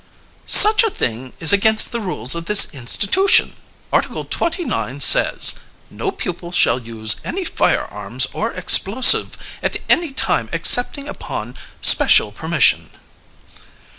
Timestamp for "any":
7.23-7.45, 9.87-10.11